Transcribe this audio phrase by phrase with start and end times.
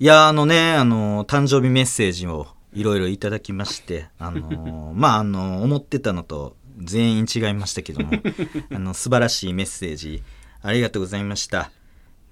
[0.00, 8.10] いや、あのね、あの、誕生日メッセージをいろいろいただきまして、あの、 まあ、あの、思ってたのと全員違いましたけども、
[8.74, 10.24] あの、素晴らしいメッセージ、
[10.62, 11.70] ありがとうございました。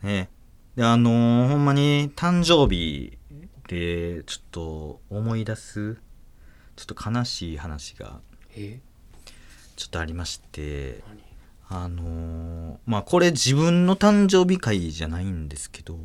[0.02, 0.28] ね。
[0.74, 3.16] で、あの、ほんまに誕生日
[3.68, 5.98] で、ちょっと思い出す、
[6.74, 8.20] ちょっと悲しい話が
[8.56, 8.80] え？
[9.76, 11.22] ちょっとありまして、何？
[11.84, 15.96] あのまあこれ自分の誕生日会じゃないんですけど、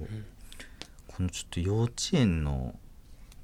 [1.18, 2.76] このちょっと幼稚園の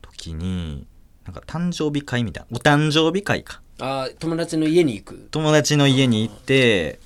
[0.04, 0.86] 時に
[1.26, 3.64] なんか誕生日会みたいなお誕生日会か。
[3.80, 5.27] あー友達の家に行く。
[5.31, 7.00] 友達の家に行って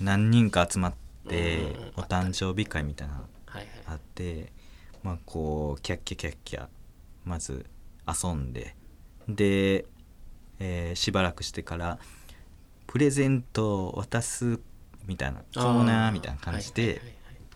[0.00, 0.94] 何人か集まっ
[1.28, 1.92] てうん。
[1.96, 3.22] お誕生日会みたいな
[3.86, 4.50] あって
[5.02, 6.68] まあこうキャッキャキャッキャ
[7.26, 7.66] まず
[8.08, 8.74] 遊んで
[9.28, 9.84] で、
[10.58, 11.98] えーしばらくしてから
[12.86, 14.58] プレゼントを渡す
[15.04, 17.02] みたいな「かもな」みたいな感じで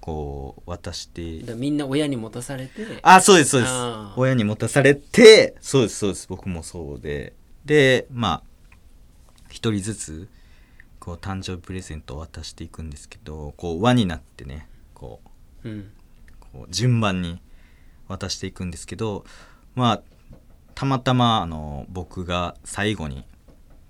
[0.09, 1.21] こう渡して。
[1.55, 3.01] みんな親に持たされて。
[3.03, 3.73] あそうですそうです。
[4.17, 6.27] 親に持たされてそうですそうです。
[6.29, 7.35] 僕もそうで。
[7.67, 8.43] でまあ
[9.51, 10.29] 一人ずつ
[10.99, 15.21] こう誕生日プレゼントを渡していくんですけどこう輪になってねこ
[15.63, 15.91] ううん。
[16.53, 17.43] こう順番に
[18.07, 19.27] 渡していくんですけど
[19.75, 20.03] まあ
[20.75, 23.27] たまたまあの僕が最後に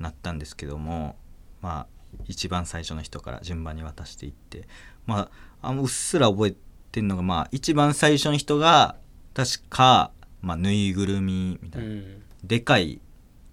[0.01, 1.15] なったんですけども
[1.61, 1.87] まあ
[2.27, 4.67] 一番最初の人から順番に渡していって
[5.07, 5.31] まあ
[5.63, 6.55] あのうっすら覚え
[6.93, 8.97] てんのがまあ一番最初の人が
[9.35, 12.23] 確か、まあ、ぬいぐるみみたいな、うん。
[12.45, 13.01] でかい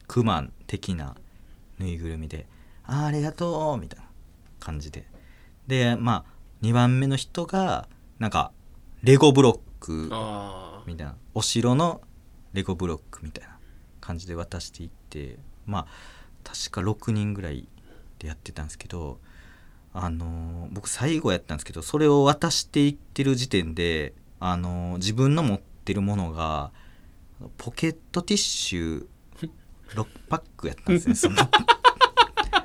[0.07, 1.15] クマ的な
[1.79, 2.47] ぬいぐるみで
[2.85, 4.05] 「あーありがとう」みたいな
[4.59, 5.07] 感じで。
[5.67, 7.87] でまあ2番目の人が
[8.19, 8.51] なんか
[9.03, 12.01] レゴブロックあみたいなお城の
[12.53, 13.57] レゴブロックみたいな
[13.99, 15.87] 感じで渡していってまあ
[16.43, 17.67] 確か6人ぐらい
[18.19, 19.19] でやってたんですけど
[19.97, 26.71] あのー僕最後やったんですけどそれを渡していってる時点であのー自分の持ってるものが
[27.57, 29.05] ポケットティッシュ
[29.93, 31.15] 6パックやったんですね。
[31.15, 31.35] その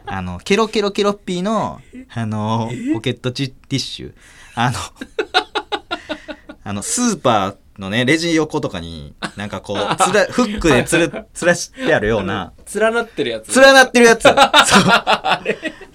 [0.07, 1.81] あのケロケロケロッピーの
[2.13, 4.15] あのーポケットティッシュ。
[4.57, 4.79] あの
[6.65, 13.59] あの、スーパーのね、レジ横とかに、なんかこう、つら、フックでつる、つらしてあるような、 連なってるやつ？
[13.59, 14.23] 連なってるやつ。
[14.29, 14.35] そう。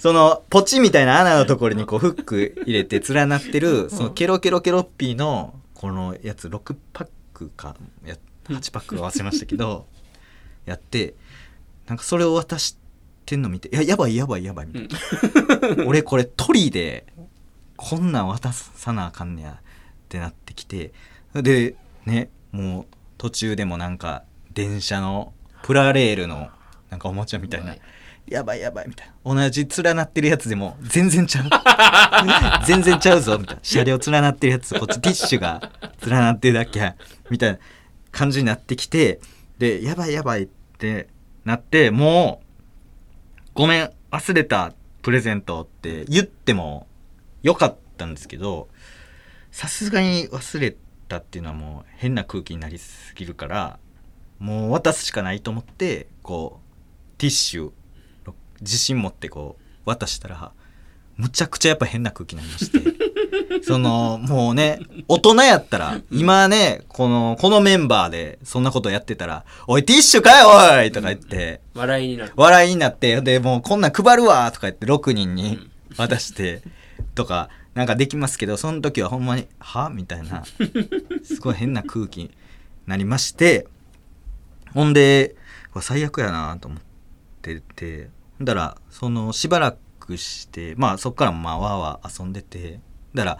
[0.05, 9.88] その、ポチみたいな穴のところにこう、フック入れて連なってる、その、ケロケロケロッピーの、このやつ、6パックか、や8パック忘れましたけど、
[10.67, 11.16] やって、
[11.88, 12.77] なんかそれを渡し
[13.25, 15.85] てんの見て、いや、やばいやばいやばい、みたいな。
[15.88, 17.07] 俺これ鳥で、
[17.75, 19.63] こんなん渡さなあかんねやっ
[20.07, 20.93] てなってきて
[21.33, 22.85] でねもう
[23.17, 24.23] 途中でもなんか
[24.53, 25.33] 電車の
[25.63, 26.51] プラレールの
[26.91, 27.81] なんかおもちゃみたいな、はい
[28.27, 29.35] やばいやばいみたいな。
[29.35, 31.45] 同じ連なってるやつでも全然ちゃう。
[32.65, 33.59] 全然ちゃうぞみたいな。
[33.63, 35.71] 車両連なってるやつこっちティッシュが
[36.01, 36.93] 連なってるだけ
[37.29, 37.59] みたいな
[38.11, 39.19] 感じになってきて
[39.59, 40.47] でやばいやばいっ
[40.77, 41.07] て
[41.43, 42.45] なってもう
[43.53, 46.87] ごめん忘れたプレゼントって言っても
[47.43, 48.69] よかったんですけど
[49.51, 50.75] さすがに忘れ
[51.07, 53.79] たっていうのはもう変な空気になりすぎるから
[54.39, 57.71] もう渡すしかないと思ってこうティッシュ
[58.61, 60.51] 自信持ってこう渡したら
[61.17, 76.61] むちゃくちゃやっぱ変な空気になりまして そのもうね大人やったら今ねこのこのメンバーでそんなことやってたら「おいティッシュかよおい!」とか言って笑いになる笑いになってでもうこんなん配るわとか言って6人に渡して
[77.16, 80.43] とかなんかできますけどその時はほんまに「は?」みたいな
[81.23, 82.31] すごい変な空気に
[82.87, 83.67] なりまして
[84.73, 85.35] ほんで
[85.81, 86.81] 最悪やなと思っ
[87.41, 88.09] てて
[88.41, 92.79] だらそのしばらくしてまあそっからもまあわーわー遊んでて
[93.13, 93.38] だから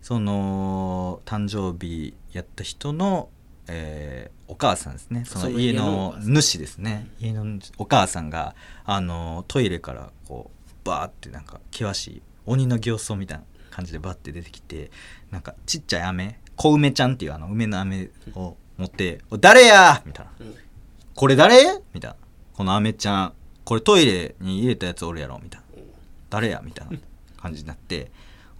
[0.00, 3.28] その誕生日やった人の、
[3.68, 5.24] えーお母さんですね。
[5.24, 7.08] その家の主ですね。
[7.18, 8.54] 家のお母さんが
[8.84, 14.90] あのトイレからこうバーってなんか険しい鬼の形相みたいな感じでバーって出てきて
[15.30, 20.32] なんかちっちゃい飴小梅ちゃんっていうあの梅の飴を持って「お誰や!」みたいな。
[20.38, 20.54] うん
[21.16, 22.16] 「これ誰?」みたいな
[22.52, 23.32] 「この飴ちゃん
[23.64, 25.82] これトイレに入れたやつおるやろ」みたいな
[26.30, 26.98] 「誰や?」みたいな
[27.40, 28.10] 感じになって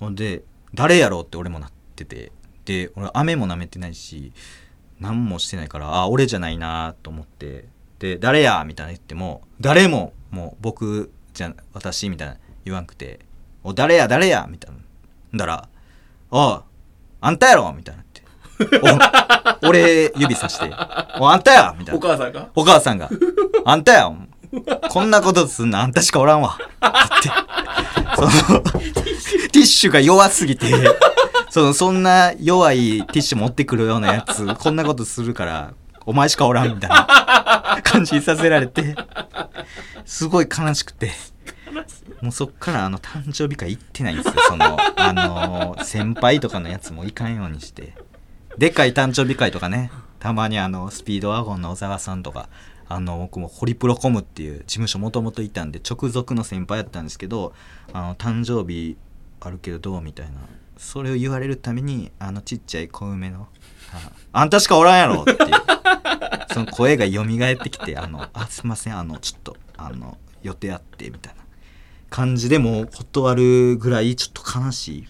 [0.01, 0.43] ほんで
[0.75, 2.33] 「誰やろ?」って俺もなってて
[2.65, 4.33] で俺飴も舐めてないし
[5.01, 7.65] 何もしてないからあ俺じゃないなと思って
[7.99, 13.21] で「誰や?」みたいな言っても誰ももう僕じゃ私みたいな言わんくて
[13.65, 14.79] 「お誰や誰や?」みたいな
[15.39, 15.69] だら
[16.31, 16.61] 「おい
[17.21, 18.23] あんたやろ!」みたいになって
[19.63, 20.67] お俺指さして
[21.19, 22.49] 「おあんたや!」みたいおな母さんが？
[22.55, 23.11] お母さんが
[23.65, 24.13] 「あんたや
[24.91, 27.31] こんなことすんのあんたしかおらんわ」って。
[28.17, 28.23] そ
[28.53, 30.67] のティッシュが弱すぎて。
[31.51, 35.75] そのそんな弱いティッシュ持ってくるようなやつこんなことするから
[36.07, 37.83] お前しかおらんみたいな。
[37.83, 38.97] 感じにさせられて。
[40.05, 41.13] すごい悲しくて。
[42.21, 44.35] もうそっからあの誕生日会行ってないんですよ。
[44.49, 47.95] そのあの先輩とかのやつも行かんようにして。
[48.59, 49.91] でかい誕生日会とかね。
[50.23, 52.49] たまにあのスピードワゴンの小沢さんとか
[52.89, 57.53] あの僕もホリプロコムっていう事務所もともといたんで直属の先輩やったんですけど
[57.93, 58.97] あの誕生日
[59.41, 60.35] あるけどどうみたいな。
[60.77, 63.49] それを言われるためにあのちっちゃい小梅の
[64.33, 65.39] 「あんたしかおらんやろ」っていう
[66.53, 71.43] その声が蘇ってきて「あのあすいませんあのちょっとあの予定あって」みたいな
[72.11, 75.07] 感じでもう断るぐらいちょっと悲しい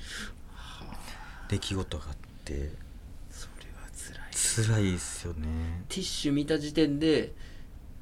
[1.49, 2.82] 出来事があって。
[4.57, 5.85] 辛いですよね。
[5.89, 7.33] ティッシュ見た時点で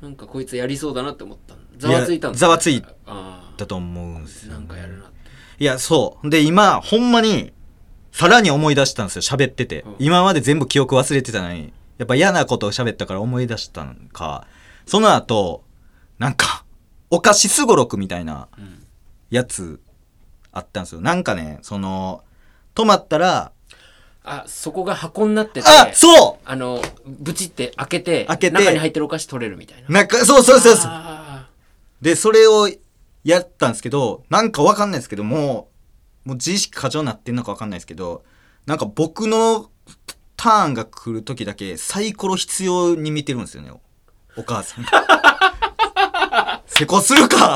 [0.00, 1.60] なんかこいつやりそうだなって思ったの。
[1.76, 5.10] ざわついたんざわついあだと思うんですあよ、なんかやるな
[5.58, 6.30] いやそう。
[6.30, 7.52] で今ほんまに
[8.12, 9.22] さらに思い出したんですよ。
[9.22, 9.96] 喋ってて、うん。
[9.98, 14.46] 今まで全部記憶忘れてたのにやっぱ嫌なことを喋ったから思い出したんか。
[14.86, 15.64] その後
[16.18, 16.64] なんか
[17.10, 18.86] お菓子すごろくみたいなうん。
[19.30, 19.80] やつ
[20.50, 21.00] あったんですよ。
[21.00, 22.24] なんかねその
[22.74, 23.52] 止まったら
[24.22, 26.48] あそこが箱になっててあそう。
[26.48, 28.56] あのブチって開けて開けて。
[28.56, 29.88] 中に入ってるお菓子取れるみたいな。
[29.88, 30.90] なんかそうそうそうそう。
[30.90, 31.48] あ
[32.00, 32.68] でそれを
[33.24, 35.68] やったんですけどなんかわかんないですけども
[36.24, 38.24] うもう自意識過剰になってんのかわかんないですけど
[38.66, 39.70] なんか僕の
[40.36, 43.72] ターンが来る時だけサイコロ必要に見てるんですよね
[44.36, 44.84] お母さん。
[44.84, 47.54] が せこするか。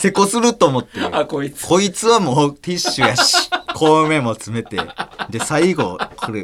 [0.00, 0.98] せこすると思って。
[1.00, 1.66] ーあこいつ。
[1.66, 3.43] こいつはもうティッシュやし
[3.74, 4.78] 小梅も詰めて
[5.30, 6.42] で最後これ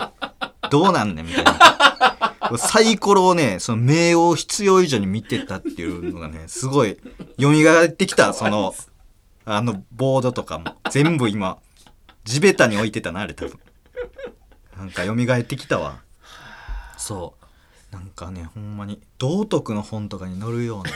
[0.71, 2.59] どうなんねんみたいな。
[2.59, 6.99] サイコロをねその目を必要以上に見てたっていうのがねすごい
[7.38, 7.50] 蘇
[7.85, 8.75] ってきたその
[9.44, 10.75] あのボードとかも。
[10.91, 11.59] 全部今
[12.25, 13.59] 地べたに置いてたなあれ多分。
[14.76, 16.00] なんか蘇ってきたわ。
[16.97, 17.35] そ
[17.93, 17.94] う。
[17.94, 20.91] なんかねほんまに道徳の本とかに載るような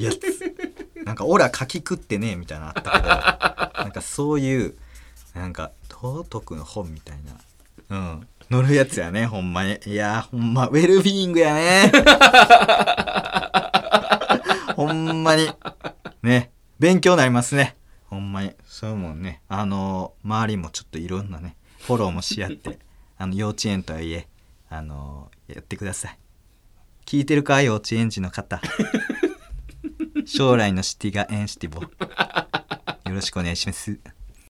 [0.00, 1.04] やつ。
[1.04, 2.98] なんか「オラ書き食ってね」みたいなのあったけ
[3.66, 4.74] どなんかそういう
[5.34, 7.16] なんか道徳の本みたい
[7.88, 7.88] な。
[7.88, 8.28] うん。
[8.50, 9.80] 乗るやつやねほんまに。
[9.86, 11.90] いやーほんまウェルビーイングやね。
[14.76, 15.48] ほんまに。
[16.22, 16.50] ね。
[16.78, 17.76] 勉強になりますね。
[18.10, 18.52] ほんまに。
[18.66, 19.40] そういうもんね。
[19.48, 22.78] あのー周りもちょっといろんなねフォローもし合って
[23.16, 24.28] あの幼稚園とはいえ
[24.68, 26.18] あのーやってください。
[27.06, 27.62] 聞いてるか？
[27.62, 28.60] 幼稚園児の方。
[30.26, 31.80] 将来のシティがエンシティボ
[33.08, 34.17] よろしくお願いします。